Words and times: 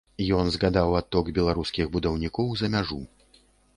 Ён 0.37 0.47
згадаў 0.53 0.95
адток 0.99 1.29
беларускіх 1.39 1.91
будаўнікоў 1.97 2.47
за 2.63 2.71
мяжу. 2.77 2.99